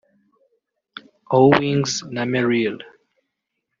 Owings 1.29 2.01
na 2.09 2.25
Merrill 2.25 2.79